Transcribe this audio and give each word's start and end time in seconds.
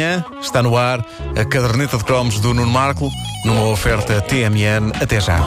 Manhã 0.00 0.24
está 0.40 0.62
no 0.62 0.78
ar 0.78 1.04
a 1.38 1.44
caderneta 1.44 1.98
de 1.98 2.04
cromos 2.04 2.40
do 2.40 2.54
Nuno 2.54 2.70
Marco 2.70 3.10
numa 3.44 3.64
oferta 3.64 4.18
TMN. 4.22 4.92
Até 4.98 5.20
já. 5.20 5.38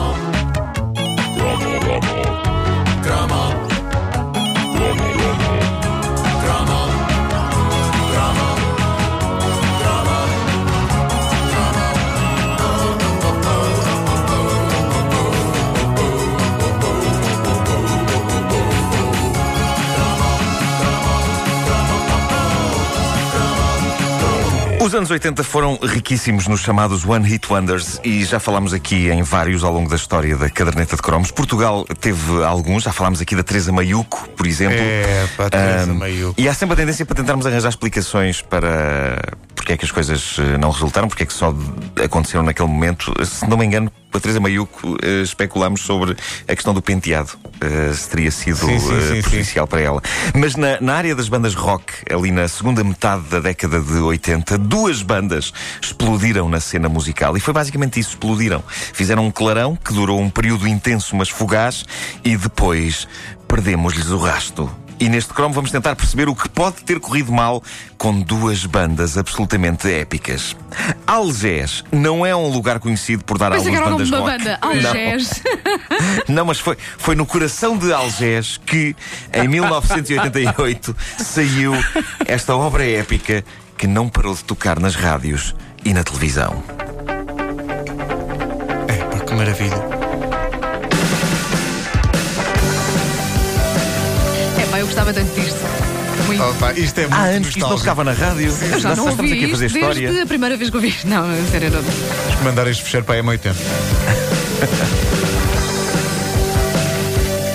Os 24.84 24.94
anos 24.94 25.10
80 25.10 25.42
foram 25.42 25.78
riquíssimos 25.82 26.46
nos 26.46 26.60
chamados 26.60 27.06
One 27.06 27.26
Hit 27.26 27.50
Wonders 27.50 27.98
e 28.04 28.22
já 28.22 28.38
falámos 28.38 28.74
aqui 28.74 29.08
em 29.08 29.22
vários 29.22 29.64
ao 29.64 29.72
longo 29.72 29.88
da 29.88 29.96
história 29.96 30.36
da 30.36 30.50
caderneta 30.50 30.94
de 30.94 31.00
cromos. 31.00 31.30
Portugal 31.30 31.86
teve 31.98 32.44
alguns, 32.44 32.82
já 32.82 32.92
falámos 32.92 33.18
aqui 33.18 33.34
da 33.34 33.42
Teresa 33.42 33.72
Maiuco, 33.72 34.28
por 34.36 34.46
exemplo. 34.46 34.76
É, 34.78 35.26
pá, 35.38 35.48
Teresa 35.48 35.94
Maiuco. 35.94 36.38
E 36.38 36.46
há 36.46 36.52
sempre 36.52 36.74
a 36.74 36.76
tendência 36.76 37.06
para 37.06 37.16
tentarmos 37.16 37.46
arranjar 37.46 37.70
explicações 37.70 38.42
para 38.42 39.22
porque 39.64 39.72
é 39.72 39.76
que 39.78 39.84
as 39.86 39.90
coisas 39.90 40.36
eh, 40.38 40.58
não 40.58 40.70
resultaram, 40.70 41.08
porque 41.08 41.22
é 41.22 41.26
que 41.26 41.32
só 41.32 41.54
aconteceram 42.04 42.44
naquele 42.44 42.68
momento. 42.68 43.14
Se 43.24 43.48
não 43.48 43.56
me 43.56 43.64
engano, 43.64 43.90
com 44.12 44.18
a 44.18 44.20
Teresa 44.20 44.38
Maiuco 44.38 44.94
eh, 45.02 45.22
especulámos 45.22 45.80
sobre 45.80 46.14
a 46.46 46.54
questão 46.54 46.74
do 46.74 46.82
penteado. 46.82 47.30
eh, 47.62 47.94
se 47.94 48.10
teria 48.10 48.30
sido 48.30 48.58
sim, 48.58 48.78
sim. 48.78 49.22
prejudicial 49.22 49.66
para 49.66 49.80
ela. 49.80 50.02
Mas 50.34 50.54
na, 50.54 50.78
na 50.82 50.94
área 50.94 51.14
das 51.14 51.30
bandas 51.30 51.54
rock, 51.54 51.94
ali 52.12 52.30
na 52.30 52.46
segunda 52.46 52.84
metade 52.84 53.22
da 53.22 53.40
década 53.40 53.80
de 53.80 53.94
80, 53.94 54.58
duas 54.58 55.00
bandas 55.00 55.50
explodiram 55.80 56.46
na 56.46 56.60
cena 56.60 56.90
musical. 56.90 57.34
E 57.34 57.40
foi 57.40 57.54
basicamente 57.54 57.98
isso: 57.98 58.10
explodiram. 58.10 58.62
Fizeram 58.68 59.24
um 59.24 59.30
clarão 59.30 59.76
que 59.82 59.94
durou 59.94 60.20
um 60.20 60.28
período 60.28 60.68
intenso, 60.68 61.16
mas 61.16 61.30
fugaz, 61.30 61.86
e 62.22 62.36
depois 62.36 63.08
perdemos-lhes 63.48 64.10
o 64.10 64.18
rasto. 64.18 64.83
E 64.98 65.08
neste 65.08 65.32
cromo 65.34 65.54
vamos 65.54 65.70
tentar 65.70 65.96
perceber 65.96 66.28
o 66.28 66.34
que 66.34 66.48
pode 66.48 66.82
ter 66.84 67.00
corrido 67.00 67.32
mal 67.32 67.62
com 67.98 68.20
duas 68.20 68.64
bandas 68.64 69.18
absolutamente 69.18 69.90
épicas. 69.90 70.56
Algés 71.06 71.84
não 71.92 72.24
é 72.24 72.34
um 72.34 72.48
lugar 72.48 72.78
conhecido 72.78 73.24
por 73.24 73.36
dar 73.38 73.52
algumas 73.52 73.80
bandas 73.80 74.10
rock. 74.10 74.30
banda, 74.30 74.58
Não. 74.62 74.70
Algés. 74.70 75.42
Não, 76.28 76.44
mas 76.46 76.58
foi, 76.60 76.76
foi 76.98 77.14
no 77.14 77.26
coração 77.26 77.76
de 77.76 77.92
Algés 77.92 78.60
que, 78.64 78.94
em 79.32 79.48
1988, 79.48 80.96
saiu 81.18 81.72
esta 82.26 82.56
obra 82.56 82.84
épica 82.86 83.44
que 83.76 83.86
não 83.86 84.08
parou 84.08 84.34
de 84.34 84.44
tocar 84.44 84.78
nas 84.78 84.94
rádios 84.94 85.54
e 85.84 85.92
na 85.92 86.02
televisão. 86.04 86.62
É, 88.88 89.04
pá, 89.04 89.18
que 89.24 89.34
maravilha. 89.34 89.93
Gostava 94.94 95.12
tanto 95.12 95.34
disto. 95.40 95.58
Muito. 96.26 96.40
Oh, 96.42 96.54
pá, 96.54 96.72
isto 96.72 96.98
é 97.00 97.02
muito 97.02 97.14
Há 97.14 97.22
anos 97.24 97.48
que 97.48 97.48
isto 97.48 97.58
não 97.58 97.70
nostálgico. 97.70 97.96
tocava 97.96 98.04
na 98.04 98.12
rádio. 98.12 98.46
eu 98.46 98.80
já 98.80 98.94
não 98.94 99.04
Nós 99.04 99.10
estamos 99.10 99.18
ouvi 99.18 99.32
aqui 99.32 99.44
a 99.44 99.48
fazer 99.48 99.66
isto 99.66 99.76
história. 99.78 100.06
desde 100.06 100.22
a 100.22 100.26
primeira 100.26 100.56
vez 100.56 100.70
que 100.70 100.76
ouvi. 100.76 100.94
Não, 101.04 101.24
a 101.24 101.34
sério, 101.50 101.70
não. 101.72 101.82
Vamos 101.82 102.44
mandar 102.44 102.68
isto 102.68 102.84
fechar 102.84 103.02
para 103.02 103.18
a 103.18 103.24
M80. 103.24 103.54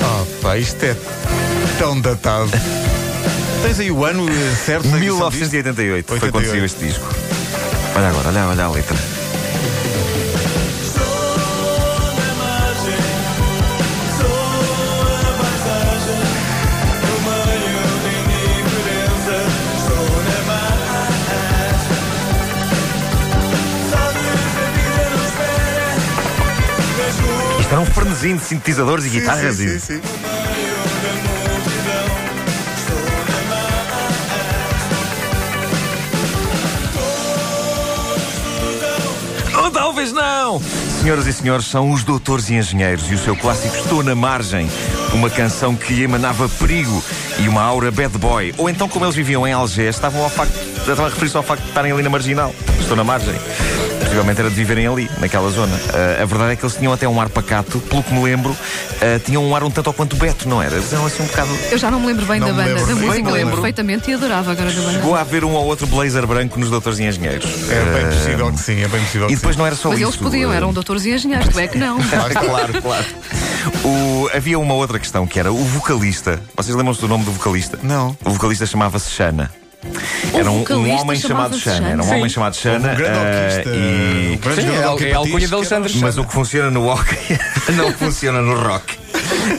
oh, 0.04 0.26
pá, 0.42 0.58
isto 0.58 0.84
é 0.84 0.94
tão 1.78 2.02
datado. 2.02 2.52
Tens 3.64 3.80
aí 3.80 3.90
o 3.90 4.04
ano 4.04 4.28
eh, 4.30 4.56
certo 4.66 4.90
da 4.90 4.98
edição 4.98 5.30
disto? 5.30 5.50
1988 5.50 6.08
foi 6.08 6.20
quando 6.20 6.45
saiu 6.45 6.64
88. 6.64 6.66
este 6.66 6.86
disco. 6.86 7.08
Olha 7.95 8.10
agora, 8.10 8.28
olha, 8.28 8.48
olha 8.48 8.66
a 8.66 8.72
letra. 8.72 8.98
Frenesim 27.99 28.37
de 28.37 28.43
sintetizadores 28.43 29.05
e 29.05 29.10
guitarras. 29.10 29.58
sim, 29.58 29.65
e... 29.65 29.80
sim, 29.80 29.80
sim. 29.80 30.02
Ou 39.58 39.71
talvez 39.71 40.14
não! 40.14 40.61
Senhoras 41.02 41.27
e 41.27 41.33
senhores, 41.33 41.65
são 41.65 41.92
os 41.92 42.04
doutores 42.04 42.49
e 42.49 42.55
engenheiros 42.55 43.09
e 43.09 43.15
o 43.15 43.17
seu 43.17 43.36
clássico 43.36 43.76
Estou 43.76 44.04
na 44.04 44.15
Margem, 44.15 44.70
uma 45.14 45.30
canção 45.30 45.76
que 45.76 46.02
emanava 46.02 46.48
perigo 46.48 47.04
e 47.39 47.48
uma 47.48 47.61
aura 47.61 47.92
bad 47.92 48.17
boy. 48.17 48.54
Ou 48.58 48.70
então, 48.70 48.88
como 48.88 49.05
eles 49.05 49.15
viviam 49.15 49.45
em 49.45 49.52
Algés, 49.52 49.95
estavam 49.95 50.23
ao 50.23 50.30
facto, 50.30 50.55
estavam 50.77 51.05
a 51.05 51.09
referir-se 51.09 51.38
ao 51.38 51.43
facto 51.43 51.64
de 51.64 51.70
estarem 51.70 51.92
ali 51.92 52.04
na 52.04 52.09
marginal. 52.09 52.54
Estou 52.80 52.95
na 52.95 53.04
margem. 53.04 53.36
Possivelmente 54.09 54.39
era 54.42 54.49
de 54.49 54.55
viverem 54.55 54.87
ali, 54.87 55.08
naquela 55.20 55.52
zona. 55.52 55.80
Ah, 55.93 56.23
a 56.23 56.25
verdade 56.25 56.53
é 56.53 56.55
que 56.55 56.65
eles 56.65 56.75
tinham 56.75 56.92
até 56.92 57.08
um 57.08 57.21
ar 57.21 57.30
pacato, 57.30 57.80
pelo 57.80 58.02
que 58.02 58.11
me 58.11 58.23
lembro, 58.23 58.58
ah, 59.02 59.20
tinham 59.23 59.45
um 59.45 59.55
ar 59.55 59.64
um 59.64 59.70
tanto 59.70 59.86
ao 59.87 59.93
quanto 59.93 60.15
Beto, 60.15 60.49
não 60.49 60.59
era? 60.59 60.75
Eles 60.77 60.92
eram 60.92 61.05
assim 61.05 61.21
um 61.21 61.27
bocado. 61.27 61.49
Eu 61.70 61.77
já 61.77 61.92
não 61.92 61.99
me 61.99 62.08
lembro 62.08 62.25
bem 62.25 62.39
Não 62.39 62.47
da 62.47 62.53
banda. 62.53 62.70
lembro 62.70 62.87
Da 62.87 62.95
música 62.95 63.14
lembro 63.15 63.33
lembro. 63.33 63.53
perfeitamente 63.58 64.09
e 64.09 64.14
adorava 64.15 64.52
agora 64.52 64.71
da 64.71 64.81
banda. 64.81 64.93
Chegou 64.93 65.15
a 65.15 65.21
haver 65.21 65.45
um 65.45 65.52
ou 65.53 65.64
outro 65.65 65.86
blazer 65.86 66.25
branco 66.25 66.59
nos 66.59 66.71
doutores 66.71 66.97
e 66.97 67.03
engenheiros. 67.03 67.45
É 67.70 67.83
bem 67.83 68.05
Ah, 68.05 68.09
possível 68.15 68.52
que 68.52 68.59
sim, 68.59 68.81
é 68.81 68.87
bem 68.87 69.02
possível 69.03 69.27
E 69.27 69.30
que 69.30 69.36
depois 69.36 69.55
sim. 69.55 69.59
não 69.59 69.65
era 69.67 69.75
só 69.75 69.89
Mas 69.89 69.99
isso. 69.99 70.08
eles 70.09 70.15
podiam, 70.20 70.52
ah, 70.52 70.55
eram 70.55 70.73
doutores 70.73 71.05
e 71.05 71.11
engenheiros, 71.14 71.47
tu 71.49 71.59
é 71.59 71.67
que 71.67 71.77
não. 71.77 71.99
claro, 72.09 72.81
claro. 72.81 73.05
O- 73.83 74.27
havia 74.33 74.58
uma 74.58 74.73
outra 74.73 74.97
questão 74.97 75.27
que 75.27 75.39
era 75.39 75.52
o 75.52 75.64
vocalista. 75.65 76.41
Vocês 76.58 76.76
lembram-se 76.76 76.99
do 77.02 77.08
nome 77.08 77.26
do 77.26 77.31
vocalista? 77.31 77.77
Não. 77.83 78.17
O 78.26 78.31
vocalista 78.31 78.65
chamava-se 78.65 79.11
Shana. 79.11 79.52
Era 80.34 80.52
um, 80.52 80.64
um 80.64 80.92
homem 81.00 81.20
chamado 81.20 81.58
Shana. 81.58 81.90
Era 81.90 82.04
um 82.04 82.10
homem 82.10 82.23
Sim. 82.23 82.30
chamado 82.30 82.56
Shana. 82.56 82.92
Um 82.92 82.95
grande 82.95 83.17
ah, 83.17 83.44
alquista, 83.44 83.70
e... 83.70 84.34
um 84.34 84.38
grande 84.38 84.62
Sim, 84.62 84.67
jogador 84.67 85.02
é 85.02 85.10
é 85.10 85.14
alcunha 85.14 85.48
de 85.48 85.54
Alexandre. 85.54 85.98
Mas 86.00 86.17
o 86.17 86.23
que 86.26 86.34
funciona 86.34 86.70
no 86.70 86.88
hockey 86.88 87.40
não 87.76 87.94
funciona 87.94 88.42
no 88.42 88.56
rock. 88.56 88.98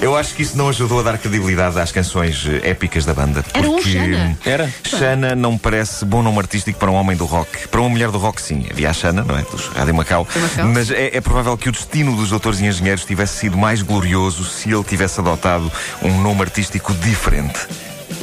Eu 0.01 0.17
acho 0.17 0.35
que 0.35 0.43
isso 0.43 0.57
não 0.57 0.69
ajudou 0.69 1.01
a 1.01 1.03
dar 1.03 1.19
credibilidade 1.19 1.79
às 1.79 1.91
canções 1.91 2.47
eh, 2.47 2.71
épicas 2.71 3.05
da 3.05 3.15
banda. 3.15 3.45
Era 3.53 3.69
um 3.69 3.75
porque 3.75 3.93
Shana? 3.93 4.39
Era? 4.45 4.73
Shana 4.85 5.35
não 5.35 5.53
me 5.53 5.59
parece 5.59 6.05
bom 6.05 6.23
nome 6.23 6.39
artístico 6.39 6.79
para 6.79 6.91
um 6.91 6.95
homem 6.95 7.17
do 7.17 7.25
rock. 7.25 7.69
Para 7.69 7.81
uma 7.81 7.89
mulher 7.89 8.11
do 8.11 8.19
rock, 8.19 8.41
sim. 8.41 8.67
Havia 8.71 8.91
a 8.91 8.93
Shana, 8.93 9.25
não 9.25 9.37
é? 9.37 9.43
Dos 9.43 9.67
Rádio 9.69 9.95
Macau. 9.95 10.27
Macau. 10.35 10.67
Mas 10.69 10.91
é, 10.91 11.17
é 11.17 11.21
provável 11.21 11.57
que 11.57 11.69
o 11.69 11.73
destino 11.73 12.15
dos 12.17 12.31
doutores 12.31 12.61
e 12.61 12.67
engenheiros 12.67 13.05
tivesse 13.05 13.39
sido 13.39 13.57
mais 13.57 13.83
glorioso 13.83 14.45
se 14.45 14.71
ele 14.71 14.85
tivesse 14.85 15.21
adotado 15.21 15.71
um 16.03 16.21
nome 16.21 16.43
artístico 16.43 16.93
diferente. 16.95 17.59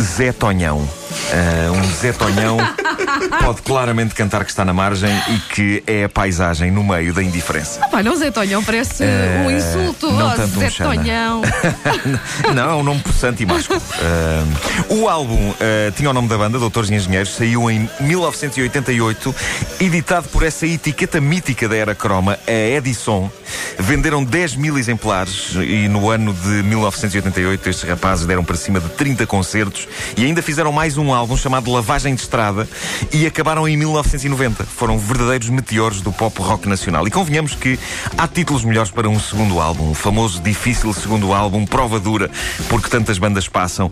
Zé 0.01 0.31
Tonhão. 0.31 0.87
Ah, 1.31 1.71
um 1.71 1.83
Zé 1.95 2.13
Tonhão 2.13 2.57
pode 3.43 3.61
claramente 3.61 4.13
cantar 4.15 4.43
que 4.43 4.51
está 4.51 4.63
na 4.63 4.73
margem 4.73 5.11
e 5.29 5.39
que 5.53 5.83
é 5.85 6.03
a 6.05 6.09
paisagem 6.09 6.71
no 6.71 6.83
meio 6.83 7.13
da 7.13 7.23
indiferença. 7.23 7.79
Pá, 7.87 8.03
não 8.03 8.15
Zé 8.15 8.31
Tonhão, 8.31 8.63
parece 8.63 9.03
um 9.03 9.51
insulto. 9.51 10.11
não 10.11 10.27
Oh, 10.27 10.35
tanto 10.35 10.57
um 10.57 10.59
Zé 10.59 10.69
Xana. 10.69 10.95
Tonhão. 10.95 11.41
Não, 12.53 12.69
é 12.69 12.75
um 12.75 12.83
nome 12.83 12.99
possante 13.01 13.43
e 13.43 13.45
másculo. 13.45 13.81
Ah, 13.99 14.43
o 14.89 15.07
álbum 15.07 15.53
ah, 15.59 15.91
tinha 15.95 16.09
o 16.09 16.13
nome 16.13 16.27
da 16.27 16.37
banda, 16.37 16.59
Doutores 16.59 16.89
e 16.89 16.95
Engenheiros, 16.95 17.35
saiu 17.35 17.69
em 17.69 17.89
1988, 17.99 19.35
editado 19.79 20.27
por 20.29 20.43
essa 20.43 20.65
etiqueta 20.65 21.19
mítica 21.19 21.67
da 21.67 21.75
era 21.75 21.95
croma, 21.95 22.37
a 22.47 22.51
Edison. 22.51 23.29
Venderam 23.79 24.23
10 24.23 24.55
mil 24.55 24.77
exemplares 24.77 25.55
e 25.55 25.87
no 25.87 26.09
ano 26.09 26.33
de 26.33 26.63
1988 26.63 27.69
estes 27.69 27.87
rapazes 27.87 28.25
deram 28.25 28.43
para 28.43 28.55
cima 28.55 28.79
de 28.79 28.89
30 28.89 29.25
concertos 29.25 29.87
e 30.15 30.25
ainda 30.25 30.41
fizeram 30.41 30.71
mais 30.71 30.97
um 30.97 31.13
álbum 31.13 31.37
chamado 31.37 31.71
Lavagem 31.71 32.15
de 32.15 32.21
Estrada 32.21 32.67
e 33.13 33.25
acabaram 33.25 33.67
em 33.67 33.75
1990. 33.77 34.63
Foram 34.65 34.97
verdadeiros 34.97 35.49
meteoros 35.49 36.01
do 36.01 36.11
pop 36.11 36.41
rock 36.41 36.67
nacional. 36.67 37.07
E 37.07 37.11
convenhamos 37.11 37.55
que 37.55 37.79
há 38.17 38.27
títulos 38.27 38.63
melhores 38.63 38.91
para 38.91 39.07
um 39.09 39.19
segundo 39.19 39.59
álbum, 39.59 39.91
o 39.91 39.93
famoso 39.93 40.41
difícil 40.41 40.93
segundo 40.93 41.33
álbum, 41.33 41.65
prova 41.65 41.99
dura, 41.99 42.29
porque 42.69 42.89
tantas 42.89 43.17
bandas 43.17 43.47
passam. 43.47 43.91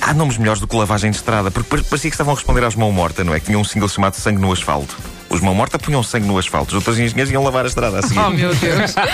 Há 0.00 0.12
nomes 0.14 0.38
melhores 0.38 0.60
do 0.60 0.66
que 0.68 0.76
Lavagem 0.76 1.10
de 1.10 1.16
Estrada, 1.16 1.50
porque 1.50 1.68
par- 1.68 1.84
parecia 1.84 2.10
que 2.10 2.14
estavam 2.14 2.32
a 2.32 2.36
responder 2.36 2.64
às 2.64 2.74
mão 2.74 2.90
morta, 2.92 3.22
não 3.24 3.34
é? 3.34 3.40
Que 3.40 3.46
tinham 3.46 3.60
um 3.60 3.64
single 3.64 3.88
chamado 3.88 4.14
Sangue 4.16 4.40
no 4.40 4.52
Asfalto. 4.52 4.96
Os 5.28 5.40
mão 5.40 5.54
morta 5.54 5.78
punham 5.78 6.02
sangue 6.02 6.26
no 6.26 6.38
asfalto, 6.38 6.68
os 6.70 6.74
outros 6.76 6.98
engenheiros 6.98 7.32
iam 7.32 7.42
lavar 7.42 7.64
a 7.64 7.68
estrada 7.68 7.98
a 7.98 8.02
seguir. 8.02 8.20
Oh, 8.20 8.30
meu 8.30 8.54
Deus. 8.54 8.94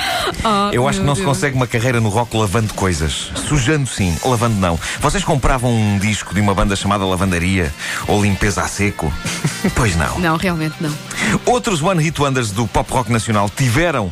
Oh, 0.44 0.70
Eu 0.73 0.88
acho 0.88 0.99
que 1.00 1.06
não 1.06 1.14
se 1.14 1.20
Deus. 1.23 1.35
consegue 1.35 1.55
uma 1.56 1.67
carreira 1.69 2.00
no 2.00 2.09
rock 2.09 2.37
lavando 2.37 2.73
coisas. 2.75 3.31
Sujando 3.49 3.87
sim, 3.88 4.17
lavando 4.25 4.56
não. 4.59 4.79
Vocês 5.00 5.23
compravam 5.23 5.70
um 5.73 5.99
disco 5.99 6.35
de 6.35 6.41
uma 6.41 6.53
banda 6.55 6.75
chamada 6.75 7.05
Lavandaria 7.05 7.73
ou 8.09 8.23
Limpeza 8.23 8.62
a 8.62 8.69
Seco? 8.69 9.12
Pois 9.76 9.94
não. 9.97 10.19
Não, 10.19 10.37
realmente 10.37 10.75
não. 10.81 10.93
Outros 11.47 11.81
One 11.82 12.03
Hit 12.03 12.20
Wonders 12.20 12.50
do 12.50 12.67
pop 12.67 12.93
rock 12.93 13.12
nacional 13.12 13.49
tiveram 13.49 14.11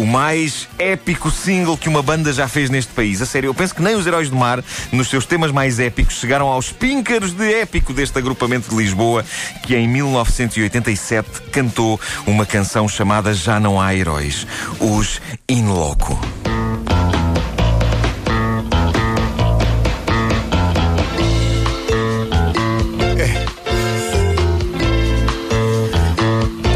o 0.00 0.06
mais 0.06 0.66
épico 0.78 1.30
single 1.30 1.76
que 1.76 1.86
uma 1.86 2.02
banda 2.02 2.32
já 2.32 2.48
fez 2.48 2.70
neste 2.70 2.90
país. 2.90 3.20
A 3.20 3.26
sério, 3.26 3.48
eu 3.48 3.54
penso 3.54 3.74
que 3.74 3.82
nem 3.82 3.94
os 3.94 4.06
Heróis 4.06 4.30
do 4.30 4.36
Mar, 4.36 4.64
nos 4.90 5.10
seus 5.10 5.26
temas 5.26 5.52
mais 5.52 5.78
épicos, 5.78 6.14
chegaram 6.14 6.48
aos 6.48 6.72
píncaros 6.72 7.32
de 7.32 7.52
épico 7.52 7.92
deste 7.92 8.18
agrupamento 8.18 8.70
de 8.70 8.76
Lisboa, 8.76 9.22
que 9.62 9.76
em 9.76 9.86
1987 9.86 11.42
cantou 11.52 12.00
uma 12.26 12.46
canção 12.46 12.88
chamada 12.88 13.34
Já 13.34 13.60
Não 13.60 13.78
Há 13.78 13.94
Heróis, 13.94 14.46
os 14.80 15.20
In 15.46 15.66
Loco. 15.66 16.18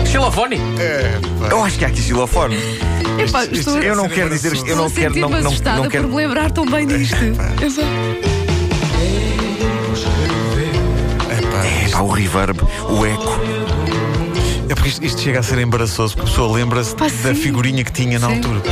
Xilofone? 0.04 0.60
É. 0.78 1.20
Eu 1.50 1.62
acho 1.64 1.78
que 1.78 1.84
há 1.84 1.88
aqui 1.88 2.02
xilofone. 2.02 2.56
Epá, 3.18 3.44
estou, 3.44 3.78
Eu 3.78 3.96
não 3.96 4.06
é 4.06 4.08
quero 4.08 4.30
dizer, 4.30 4.48
embaraçoso. 4.48 4.70
eu 4.70 4.76
não 4.76 4.90
quero, 4.90 5.16
não, 5.16 5.28
não, 5.28 5.38
assustada 5.50 5.82
não 5.82 5.88
quero 5.88 6.04
por 6.08 6.10
me 6.10 6.16
lembrar 6.16 6.50
tão 6.50 6.66
bem 6.66 6.86
disto. 6.86 7.16
É, 11.30 11.90
pá. 11.90 12.00
O 12.02 12.08
reverb, 12.08 12.60
o 12.88 13.06
eco. 13.06 13.40
É 14.68 14.74
porque 14.74 14.88
isto, 14.88 15.04
isto 15.04 15.20
chega 15.20 15.40
a 15.40 15.42
ser 15.42 15.58
embaraçoso, 15.58 16.14
porque 16.16 16.28
a 16.28 16.32
pessoa 16.32 16.56
lembra-se 16.56 16.96
da 16.96 17.08
sim. 17.08 17.34
figurinha 17.34 17.84
que 17.84 17.92
tinha 17.92 18.18
na 18.18 18.28
Sim. 18.28 18.34
altura. 18.36 18.62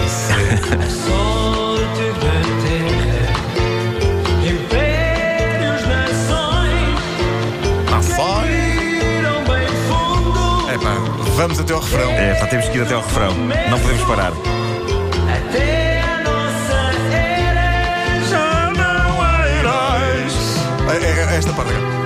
É- 10.72 10.78
pá, 10.78 10.94
vamos 11.36 11.60
até 11.60 11.72
ao 11.72 11.80
refrão. 11.80 12.10
É, 12.12 12.34
pá, 12.34 12.46
temos 12.46 12.68
que 12.68 12.78
ir 12.78 12.82
até 12.82 12.94
ao 12.94 13.02
refrão. 13.02 13.34
Não 13.70 13.78
podemos 13.78 14.04
parar. 14.04 14.32
É, 20.90 21.04
é, 21.04 21.34
é 21.34 21.38
esta 21.38 21.52
parte 21.52 22.01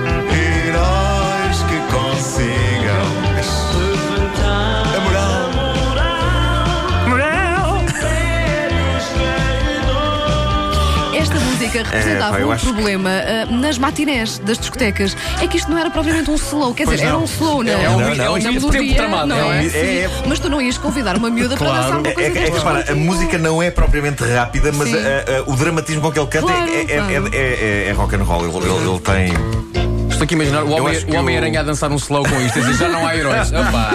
música 11.67 11.83
representava 11.83 12.33
pá, 12.33 12.39
eu 12.39 12.47
um 12.47 12.51
acho 12.51 12.65
problema 12.73 13.09
ah, 13.09 13.45
nas 13.51 13.77
matinés 13.77 14.39
das 14.39 14.57
discotecas. 14.57 15.15
É 15.41 15.47
que 15.47 15.57
isto 15.57 15.69
não 15.69 15.77
era 15.77 15.89
propriamente 15.89 16.29
um 16.31 16.35
slow, 16.35 16.73
quer 16.73 16.83
dizer, 16.85 16.97
Pois 16.97 17.01
era 17.01 17.11
não. 17.13 17.21
um 17.21 17.25
slow 17.25 17.63
na, 17.63 17.71
É 17.71 17.89
um- 17.89 17.97
na 17.99 18.23
é 18.23 18.29
um 18.29 18.53
melodia, 18.53 18.71
tempo 18.81 18.95
tramado, 18.95 19.27
não 19.27 19.37
é 19.53 19.63
é? 19.63 19.65
é- 19.65 19.69
Sim. 19.69 19.77
é- 19.77 20.09
Mas 20.27 20.39
tu 20.39 20.49
não 20.49 20.61
ias 20.61 20.77
convidar 20.77 21.15
uma 21.17 21.29
miúda 21.29 21.55
para 21.57 21.67
Claro. 21.67 21.83
dançar 21.83 21.99
uma 21.99 22.07
É, 22.07 22.13
coisa 22.13 22.29
é, 22.29 22.31
é 22.43 22.45
que 22.51 22.57
repara, 22.57 22.85
a 22.91 22.95
música 22.95 23.37
não 23.37 23.61
é 23.61 23.69
propriamente 23.71 24.23
rápida, 24.23 24.71
mas 24.71 24.93
a- 24.93 24.97
a- 24.97 25.37
a- 25.39 25.43
o 25.45 25.55
dramatismo 25.55 26.01
com 26.01 26.11
que 26.11 26.19
ele 26.19 26.27
canta 26.27 26.47
Claro, 26.47 26.71
é, 26.71 26.75
é, 26.75 26.81
é, 26.81 27.37
é, 27.37 27.85
é- 27.85 27.89
é 27.89 27.91
rock 27.91 28.15
and 28.15 28.23
roll. 28.23 28.43
Ele, 28.47 28.57
ele- 28.57 28.89
ele 28.89 28.99
tem. 28.99 29.86
Estou 30.17 30.25
aqui 30.25 30.33
a 30.33 30.37
imaginar 30.37 30.63
o 30.63 30.71
Eu 30.75 30.83
Homem- 30.83 31.15
Homem-Aranha 31.15 31.59
o- 31.59 31.61
a 31.61 31.65
dançar 31.65 31.91
um 31.91 31.95
slow 31.95 32.23
com 32.27 32.41
isto. 32.41 32.57
a 32.57 32.61
dizer, 32.63 32.77
Já 32.85 32.89
não 32.89 33.05
há 33.05 33.15
heróis. 33.15 33.51
Opa. 33.53 33.91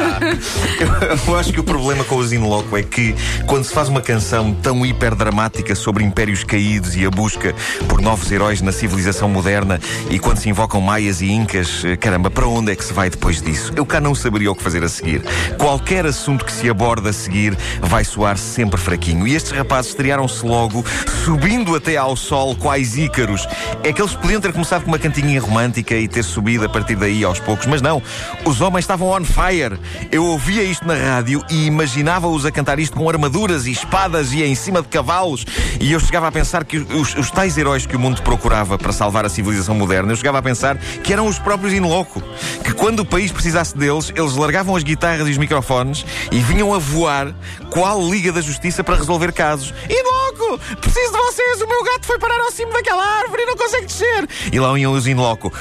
Eu 1.26 1.36
acho 1.36 1.52
que 1.52 1.58
o 1.58 1.64
problema 1.64 2.04
com 2.04 2.14
o 2.14 2.24
In 2.32 2.38
Loco 2.38 2.76
é 2.76 2.82
que 2.84 3.12
quando 3.44 3.64
se 3.64 3.72
faz 3.74 3.88
uma 3.88 4.00
canção 4.00 4.54
tão 4.54 4.86
hiper 4.86 5.16
dramática 5.16 5.74
sobre 5.74 6.04
impérios 6.04 6.44
caídos 6.44 6.94
e 6.94 7.04
a 7.04 7.10
busca 7.10 7.52
por 7.88 8.00
novos 8.00 8.30
heróis 8.30 8.62
na 8.62 8.70
civilização 8.70 9.28
moderna 9.28 9.80
e 10.10 10.18
quando 10.20 10.38
se 10.38 10.48
invocam 10.48 10.80
maias 10.80 11.20
e 11.22 11.28
incas, 11.32 11.82
eh, 11.84 11.96
caramba, 11.96 12.30
para 12.30 12.46
onde 12.46 12.70
é 12.70 12.76
que 12.76 12.84
se 12.84 12.92
vai 12.92 13.10
depois 13.10 13.42
disso? 13.42 13.72
Eu 13.74 13.84
cá 13.84 14.00
não 14.00 14.14
saberia 14.14 14.52
o 14.52 14.54
que 14.54 14.62
fazer 14.62 14.84
a 14.84 14.88
seguir. 14.88 15.22
Qualquer 15.58 16.06
assunto 16.06 16.44
que 16.44 16.52
se 16.52 16.70
aborda 16.70 17.10
a 17.10 17.12
seguir 17.12 17.56
vai 17.80 18.04
soar 18.04 18.38
sempre 18.38 18.80
fraquinho. 18.80 19.26
E 19.26 19.34
estes 19.34 19.50
rapazes 19.50 19.90
estrearam-se 19.90 20.46
logo 20.46 20.84
subindo 21.24 21.74
até 21.74 21.96
ao 21.96 22.14
sol 22.14 22.54
quais 22.54 22.96
ícaros. 22.96 23.44
É 23.82 23.92
que 23.92 24.00
eles 24.00 24.14
podiam 24.14 24.40
ter 24.40 24.52
começado 24.52 24.82
com 24.82 24.88
uma 24.88 25.00
cantinha 25.00 25.40
romântica 25.40 25.96
e 25.96 26.11
ter 26.12 26.22
subido 26.22 26.64
a 26.64 26.68
partir 26.68 26.96
daí 26.96 27.24
aos 27.24 27.40
poucos, 27.40 27.66
mas 27.66 27.82
não. 27.82 28.02
Os 28.44 28.60
homens 28.60 28.84
estavam 28.84 29.08
on 29.08 29.24
fire. 29.24 29.78
Eu 30.10 30.24
ouvia 30.24 30.62
isto 30.62 30.86
na 30.86 30.94
rádio 30.94 31.42
e 31.50 31.66
imaginava-os 31.66 32.44
a 32.46 32.52
cantar 32.52 32.78
isto 32.78 32.96
com 32.96 33.08
armaduras 33.08 33.66
e 33.66 33.72
espadas 33.72 34.32
e 34.32 34.42
em 34.42 34.54
cima 34.54 34.82
de 34.82 34.88
cavalos. 34.88 35.44
E 35.80 35.92
eu 35.92 36.00
chegava 36.00 36.28
a 36.28 36.32
pensar 36.32 36.64
que 36.64 36.78
os, 36.78 37.14
os 37.14 37.30
tais 37.30 37.56
heróis 37.56 37.86
que 37.86 37.96
o 37.96 37.98
mundo 37.98 38.22
procurava 38.22 38.78
para 38.78 38.92
salvar 38.92 39.24
a 39.24 39.28
civilização 39.28 39.74
moderna, 39.74 40.12
eu 40.12 40.16
chegava 40.16 40.38
a 40.38 40.42
pensar 40.42 40.76
que 40.76 41.12
eram 41.12 41.26
os 41.26 41.38
próprios 41.38 41.72
in 41.72 41.80
loco. 41.80 42.22
Que 42.62 42.72
quando 42.72 43.00
o 43.00 43.04
país 43.04 43.32
precisasse 43.32 43.76
deles, 43.76 44.12
eles 44.14 44.34
largavam 44.34 44.76
as 44.76 44.82
guitarras 44.82 45.26
e 45.28 45.30
os 45.30 45.38
microfones 45.38 46.04
e 46.30 46.40
vinham 46.40 46.72
a 46.74 46.78
voar 46.78 47.34
qual 47.70 48.02
Liga 48.08 48.32
da 48.32 48.40
Justiça 48.40 48.84
para 48.84 48.96
resolver 48.96 49.32
casos. 49.32 49.72
In 49.88 50.21
Preciso 50.58 51.12
de 51.12 51.18
vocês! 51.18 51.60
O 51.62 51.66
meu 51.66 51.82
gato 51.84 52.06
foi 52.06 52.18
parar 52.18 52.40
ao 52.40 52.50
cimo 52.50 52.72
daquela 52.72 53.04
árvore 53.04 53.42
e 53.42 53.46
não 53.46 53.56
consegue 53.56 53.86
descer! 53.86 54.28
E 54.52 54.60
lá 54.60 54.78
iam 54.78 54.92
os 54.92 55.06
in 55.06 55.14
loco. 55.14 55.52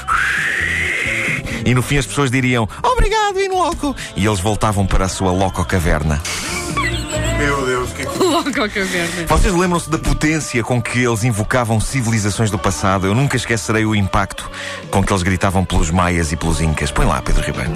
E 1.65 1.73
no 1.73 1.81
fim 1.81 1.97
as 1.97 2.05
pessoas 2.05 2.31
diriam 2.31 2.67
Obrigado, 2.83 3.39
in 3.39 3.49
loco! 3.49 3.95
E 4.15 4.25
eles 4.25 4.39
voltavam 4.39 4.85
para 4.85 5.05
a 5.05 5.09
sua 5.09 5.31
loco 5.31 5.63
caverna. 5.65 6.21
Meu 7.38 7.65
Deus, 7.65 7.89
o 7.89 7.95
que 7.95 8.03
é 8.03 8.05
Logo 8.05 8.51
caverna. 8.51 9.25
Vocês 9.27 9.53
lembram-se 9.53 9.89
da 9.89 9.97
potência 9.97 10.63
com 10.63 10.79
que 10.79 10.99
eles 10.99 11.23
invocavam 11.23 11.79
civilizações 11.79 12.51
do 12.51 12.59
passado? 12.59 13.07
Eu 13.07 13.15
nunca 13.15 13.35
esquecerei 13.35 13.83
o 13.83 13.95
impacto 13.95 14.49
com 14.91 15.03
que 15.03 15.11
eles 15.11 15.23
gritavam 15.23 15.65
pelos 15.65 15.89
maias 15.89 16.31
e 16.31 16.35
pelos 16.35 16.61
incas. 16.61 16.91
Põe 16.91 17.05
lá, 17.05 17.19
Pedro 17.21 17.44
Ribeiro. 17.44 17.71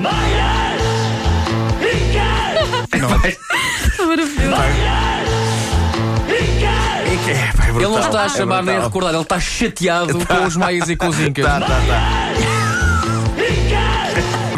Maravilhoso. 3.98 5.05
É, 7.28 7.52
pá, 7.58 7.66
é 7.66 7.70
Ele 7.70 7.80
não 7.82 7.92
brutal. 7.92 8.06
está 8.06 8.22
a 8.22 8.26
É 8.26 8.30
chamar 8.30 8.62
nem 8.64 8.76
a 8.76 8.80
brutal. 8.80 8.88
recordar, 8.90 9.14
ele 9.14 9.22
está 9.24 9.40
chateado 9.40 10.26
com 10.26 10.44
os 10.46 10.56
maias 10.58 10.90
e 10.90 10.96
com 10.96 11.08
os 11.08 11.20
incas. 11.20 11.46
Tá, 11.46 11.60
tá, 11.60 11.68
tá. 11.68 12.32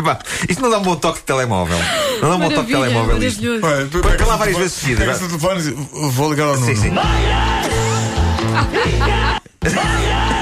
Pá, 0.03 0.19
Isto 0.47 0.61
não 0.61 0.69
dá 0.69 0.77
um 0.77 0.83
bom 0.83 0.95
toque 0.95 1.19
de 1.19 1.25
telemóvel. 1.25 1.77
Não 2.21 2.29
dá 2.29 2.35
um 2.35 2.39
bom 2.39 2.49
toque 2.49 2.67
de 2.67 2.73
Maravilha, 2.73 3.01
telemóvel 3.01 3.27
isto. 3.27 3.41
maravilhoso. 3.43 3.65
Olha, 3.65 3.87
Põe 3.87 4.01
pega 4.11 4.25
lá 4.25 4.35
várias 4.37 4.55
telefone- 4.57 4.63
vezes 4.63 4.73
seguidas, 4.73 5.05
pega 5.05 5.27
telefone 5.27 5.59
e 6.05 6.09
vou 6.11 6.29
ligar 6.29 6.47
ao 6.47 6.53
Nuno. 6.55 6.65
Sim, 6.65 6.75
sim. 6.75 6.91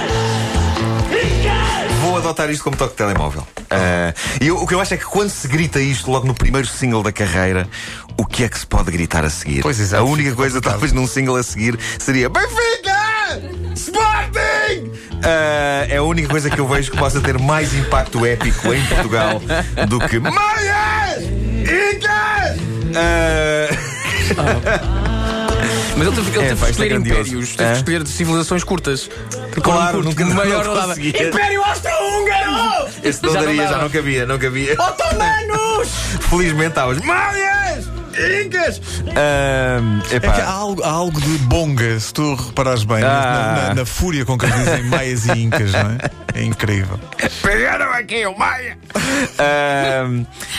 Vou 2.26 2.32
adotar 2.32 2.50
isto 2.50 2.64
como 2.64 2.76
toque 2.76 2.94
de 2.94 2.98
telemóvel. 2.98 3.46
Ah, 3.70 4.12
e 4.42 4.48
eu- 4.48 4.58
o 4.58 4.66
que 4.66 4.74
eu 4.74 4.82
acho 4.82 4.96
é 4.96 4.98
que 4.98 5.06
quando 5.06 5.30
se 5.30 5.48
grita 5.48 5.80
isto 5.80 6.10
logo 6.10 6.26
no 6.26 6.34
primeiro 6.34 6.68
single 6.68 7.04
da 7.04 7.12
carreira, 7.12 7.70
o 8.18 8.26
que 8.26 8.44
é 8.44 8.50
que 8.50 8.58
se 8.58 8.66
pode 8.66 8.90
gritar 8.92 9.24
a 9.24 9.30
seguir? 9.30 9.62
Pois, 9.62 9.80
exato, 9.80 10.02
a 10.02 10.06
única 10.08 10.34
coisa, 10.34 10.56
complicado. 10.56 10.72
talvez 10.74 10.92
num 10.92 11.06
single 11.06 11.36
a 11.36 11.44
seguir, 11.44 11.78
seria 12.00 12.28
Benfica! 12.28 13.44
Sporting! 13.76 14.92
Ah, 15.24 15.86
é 15.88 15.98
a 15.98 16.02
única 16.02 16.28
coisa 16.28 16.50
que 16.50 16.58
eu 16.60 16.68
vejo 16.68 16.90
que 16.90 16.98
possa 16.98 17.22
ter 17.22 17.38
mais 17.38 17.76
impacto 17.76 18.26
épico 18.26 18.74
em 18.74 18.84
Portugal 18.88 19.40
do 19.88 20.00
que 20.00 20.18
Maias! 20.18 21.22
Incas! 21.62 22.66
Ah, 22.98 23.68
Mas 25.98 26.08
ele 26.08 26.16
teve, 26.16 26.30
ele 26.30 26.40
É, 26.46 26.48
teve 26.50 26.56
pá, 26.56 26.66
que 26.66 26.66
é 26.66 26.72
escolher 26.72 26.92
impérios, 26.96 27.56
teve 27.56 27.72
que 27.72 27.78
escolher 27.78 28.04
de 28.04 28.10
civilizações 28.10 28.64
curtas. 28.64 29.10
Claro, 29.62 30.04
curto, 30.04 30.10
nunca- 30.22 30.26
maior 30.36 30.66
não 30.66 30.76
não 30.76 30.88
conseguia. 30.88 31.28
Império 31.30 31.64
Austro-Húngaro! 31.64 32.90
esse 33.04 33.24
não 33.24 33.34
Já 33.34 33.40
não 33.40 33.46
daria, 33.46 33.64
já 33.64 33.70
dava. 33.70 33.84
não 33.84 33.90
cabia, 33.90 34.26
não 34.26 34.38
cabia. 34.38 34.74
Otomanos! 34.74 35.88
Felizmente 36.30 36.80
há 36.80 36.88
os 36.88 36.98
Maias! 37.00 37.86
Incas! 38.46 38.82
É 40.12 40.20
que 40.20 40.28
há 40.42 40.50
algo, 40.52 40.84
há 40.84 40.90
algo 40.90 41.20
de 41.20 41.38
bonga, 41.40 42.00
se 42.00 42.14
tu 42.14 42.36
reparares 42.36 42.84
bem, 42.84 43.00
na- 43.02 43.08
Ah. 43.10 43.68
na, 43.70 43.76
na 43.76 43.86
fúria 43.86 44.26
com 44.26 44.38
que 44.38 44.46
eles 44.46 44.58
dizem 44.58 44.84
maias 44.86 45.26
e 45.26 45.32
incas, 45.42 45.72
não 45.72 45.80
é? 45.92 45.98
É 46.36 46.44
incrível. 46.44 47.00
Pegaram 47.42 47.92
aqui 47.94 48.26
o 48.26 48.38
Maia! 48.38 48.78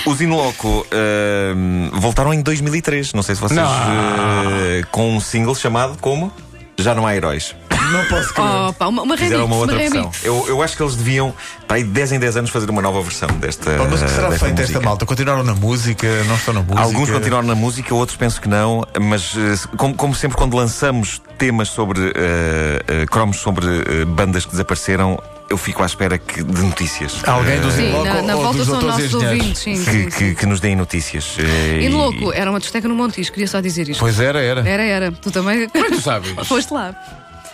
Os 0.06 0.20
In 0.20 0.28
Loco 0.28 0.86
ahm, 0.92 1.90
voltaram 1.98 2.32
em 2.32 2.40
2003. 2.42 3.12
Não 3.12 3.22
sei 3.22 3.34
se 3.34 3.40
vocês. 3.40 3.60
Eh, 3.60 4.82
com 4.90 5.16
um 5.16 5.20
single 5.20 5.54
chamado 5.54 5.98
como? 6.00 6.32
Já 6.78 6.94
não 6.94 7.06
há 7.06 7.14
heróis. 7.16 7.54
Não 7.92 8.04
posso 8.06 8.34
crer. 8.34 8.46
Oh, 8.68 8.72
pá, 8.72 8.86
uma, 8.88 9.02
uma 9.02 9.14
remix. 9.14 9.22
Fizeram 9.32 9.44
uma 9.46 9.56
outra 9.56 9.76
versão. 9.76 10.00
remix. 10.02 10.24
Eu, 10.24 10.44
eu 10.48 10.62
acho 10.62 10.76
que 10.76 10.82
eles 10.82 10.96
deviam, 10.96 11.34
para 11.66 11.76
aí, 11.76 11.84
de 11.84 11.90
10 11.90 12.12
em 12.12 12.18
10 12.18 12.36
anos, 12.38 12.50
fazer 12.50 12.68
uma 12.70 12.82
nova 12.82 13.00
versão 13.02 13.28
desta. 13.38 13.70
Pá, 13.76 13.84
mas 13.90 14.02
o 14.02 14.04
que 14.04 14.10
será 14.10 14.28
desta 14.28 14.44
feito 14.46 14.58
música. 14.60 14.78
esta 14.78 14.80
malta? 14.80 15.06
Continuaram 15.06 15.42
na 15.42 15.54
música? 15.54 16.06
Não 16.24 16.34
estão 16.36 16.54
na 16.54 16.60
música? 16.60 16.80
Alguns 16.82 17.10
continuaram 17.10 17.46
na 17.46 17.54
música, 17.54 17.94
outros 17.94 18.16
penso 18.16 18.40
que 18.40 18.48
não, 18.48 18.84
mas 19.00 19.34
eh, 19.36 19.76
como, 19.76 19.94
como 19.94 20.14
sempre, 20.14 20.36
quando 20.36 20.56
lançamos 20.56 21.20
temas 21.38 21.68
sobre 21.68 22.00
eh, 22.14 22.82
eh, 22.86 23.06
cromos 23.06 23.36
sobre 23.38 23.66
eh, 23.66 24.04
bandas 24.04 24.44
que 24.44 24.50
desapareceram, 24.52 25.20
eu 25.48 25.56
fico 25.56 25.82
à 25.82 25.86
espera 25.86 26.18
que, 26.18 26.42
de 26.42 26.62
notícias. 26.62 27.22
Alguém 27.24 27.60
dos 27.60 27.74
Sim, 27.74 27.90
In 27.90 27.92
Loco 27.92 28.04
na, 28.04 28.22
na 28.22 28.34
ou 28.36 28.42
volta 28.42 28.58
dos 28.58 28.66
são 28.66 28.80
doutores 28.80 29.12
nossos 29.12 29.14
engenheiros? 29.14 29.40
ouvintes. 29.40 29.62
Sim, 29.62 29.84
que, 29.84 29.90
sim. 29.92 30.10
que, 30.10 30.34
que 30.34 30.46
nos 30.46 30.58
deem 30.60 30.74
notícias. 30.74 31.36
eh, 31.38 31.82
E 31.82 31.88
louco, 31.88 32.32
era 32.32 32.50
uma 32.50 32.58
discoteca 32.58 32.88
no 32.88 32.94
Montijo, 32.96 33.30
queria 33.30 33.46
só 33.46 33.60
dizer 33.60 33.88
isto. 33.88 34.00
Pois 34.00 34.18
era, 34.18 34.40
era. 34.42 34.68
Era, 34.68 34.82
era. 34.82 35.12
Tu 35.12 35.30
também. 35.30 35.68
Tu 35.68 36.00
sabes? 36.00 36.34
Foste 36.46 36.72
lá. 36.74 36.94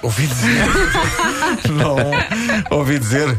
Ouvi 0.03 0.27
dizer. 0.27 0.67
não, 1.71 1.97
ouvi 2.77 2.99
dizer. 2.99 3.39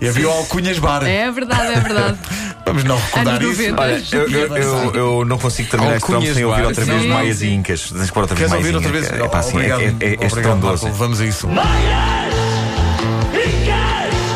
E 0.00 0.06
havia 0.06 0.28
o 0.28 0.32
Alcunhas 0.32 0.78
Bar. 0.78 1.02
É 1.04 1.30
verdade, 1.30 1.72
é 1.72 1.80
verdade. 1.80 2.18
Vamos 2.66 2.84
não 2.84 2.96
recordar 2.98 3.36
Anos 3.36 3.58
isso. 3.58 3.70
90. 3.70 3.82
Olha, 3.82 4.02
eu, 4.12 4.30
eu, 4.30 4.56
eu, 4.56 4.94
eu 4.94 5.24
não 5.24 5.38
consigo 5.38 5.70
terminar 5.70 5.96
este 5.96 6.04
Alcunhas 6.04 6.24
troço 6.24 6.34
sem 6.34 6.44
ouvir 6.44 6.64
outra 6.64 6.84
vez 6.84 7.02
Sim. 7.02 7.08
Maias 7.08 7.42
e 7.42 7.48
Incas. 7.48 7.90
Tens 7.90 8.10
pôr 8.10 8.20
outra 8.20 8.36
vez 8.36 8.50
Queres 8.50 8.64
Maias 8.64 8.66
ouvir 8.66 8.72
e 8.72 8.76
outra 8.76 8.92
vez? 8.92 9.06
Incas. 9.06 9.20
É, 9.20 9.28
pá, 9.28 9.38
assim, 9.38 9.48
é, 9.48 9.54
obrigado, 9.54 9.80
é, 9.80 9.84
é, 9.84 9.88
é 9.88 9.90
obrigado 9.92 10.24
estrondoso. 10.24 10.84
Marco. 10.84 10.98
Vamos 10.98 11.20
a 11.20 11.26
isso. 11.26 11.48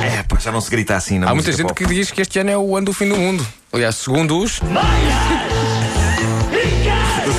É, 0.02 0.22
pá, 0.22 0.38
já 0.38 0.50
não 0.52 0.60
se 0.60 0.70
grita 0.70 0.96
assim. 0.96 1.18
Na 1.18 1.30
Há 1.30 1.34
muita 1.34 1.50
música 1.50 1.68
gente 1.68 1.74
pop. 1.74 1.86
que 1.86 1.94
diz 1.94 2.10
que 2.10 2.22
este 2.22 2.38
ano 2.38 2.50
é 2.50 2.56
o 2.56 2.76
ano 2.76 2.86
do 2.86 2.92
fim 2.92 3.08
do 3.08 3.16
mundo. 3.16 3.46
Aliás, 3.72 3.96
segundo 3.96 4.38
os. 4.38 4.60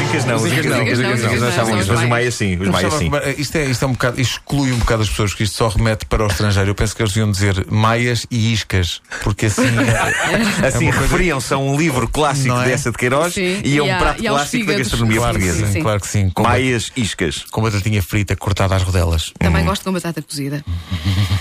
Incas 0.09 0.25
não, 0.25 0.35
os 0.35 0.45
Incas 0.51 0.65
não, 0.65 0.71
os 0.71 0.81
Incas 0.81 0.99
não, 0.99 1.13
os 1.13 1.19
Incas 1.23 1.41
não 1.67 1.75
mas 1.75 1.89
os 1.89 2.03
Maias. 2.09 2.35
Sim, 2.35 2.57
os 2.57 2.67
Maias 2.67 2.93
sim. 2.93 3.11
Isto, 3.37 3.55
é, 3.57 3.65
isto 3.65 3.83
é 3.83 3.87
um 3.87 3.91
bocado, 3.91 4.19
isto 4.21 4.39
exclui 4.39 4.71
um 4.71 4.77
bocado 4.79 5.03
as 5.03 5.09
pessoas, 5.09 5.33
que 5.33 5.43
isto 5.43 5.55
só 5.55 5.67
remete 5.69 6.05
para 6.05 6.23
o 6.23 6.27
estrangeiro. 6.27 6.69
Eu 6.69 6.75
penso 6.75 6.95
que 6.95 7.01
eles 7.01 7.13
deviam 7.13 7.31
dizer 7.31 7.65
maias 7.69 8.25
e 8.31 8.51
iscas, 8.53 9.01
porque 9.23 9.45
assim. 9.47 9.61
é- 9.67 10.39
Assim, 10.69 10.85
coisa- 10.85 10.99
referiam-se 11.01 11.53
a 11.53 11.57
um 11.57 11.77
livro 11.77 12.07
clássico 12.07 12.55
é? 12.59 12.65
dessa 12.65 12.91
de 12.91 12.97
Queiroz 12.97 13.33
Sim. 13.33 13.61
e 13.63 13.77
a 13.79 13.83
um 13.83 13.97
prato 13.97 14.23
e 14.23 14.27
clássico 14.27 14.65
da 14.65 14.73
gastronomia 14.77 15.17
Claro 15.17 15.33
portuguesa. 15.39 15.67
sim, 15.67 15.73
Sim. 15.73 15.81
claro 15.81 16.01
que 16.01 16.07
sim. 16.07 16.29
Com, 16.29 16.43
Maias 16.43 16.91
iscas. 16.95 17.45
com 17.51 17.61
batatinha 17.61 18.01
frita 18.01 18.35
cortada 18.35 18.75
às 18.75 18.83
rodelas. 18.83 19.31
Também 19.39 19.63
gosto 19.65 19.83
com 19.83 19.91
batata 19.93 20.21
cozida. 20.21 20.63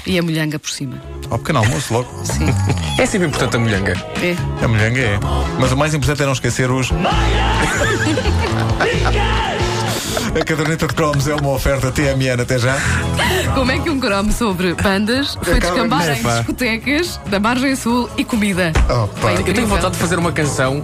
E 0.06 0.18
a 0.18 0.22
molhanga 0.22 0.58
por 0.58 0.70
cima. 0.70 1.00
Ao 1.30 1.38
pequeno 1.38 1.58
almoço, 1.60 1.92
logo. 1.92 2.08
Sim. 2.24 2.46
É 2.98 3.06
sempre 3.06 3.28
importante 3.28 3.56
a 3.56 3.58
molhanga. 3.58 3.92
É. 4.22 4.64
A 4.64 4.68
molhanga 4.68 5.00
é. 5.00 5.18
Mas 5.58 5.72
o 5.72 5.76
mais 5.76 5.94
importante 5.94 6.22
é 6.22 6.26
não 6.26 6.32
esquecer 6.32 6.70
os. 6.70 6.88
A 10.38 10.44
caderneta 10.44 10.86
de 10.86 10.94
cromos 10.94 11.26
é 11.26 11.34
uma 11.34 11.50
oferta 11.50 11.90
TMN 11.90 12.42
até 12.42 12.58
já. 12.58 12.76
Como 13.54 13.72
é 13.72 13.78
que 13.78 13.90
um 13.90 13.98
cromo 13.98 14.32
sobre 14.32 14.74
bandas 14.74 15.34
foi 15.42 15.54
Acaba 15.54 15.74
descambar 15.74 16.08
em 16.10 16.22
discotecas 16.22 17.20
da 17.26 17.40
Margem 17.40 17.74
Sul 17.74 18.08
e 18.16 18.24
comida? 18.24 18.72
Foi 19.16 19.34
Eu 19.34 19.54
tenho 19.54 19.66
vontade 19.66 19.94
de 19.94 19.98
fazer 19.98 20.18
uma 20.18 20.30
canção 20.30 20.82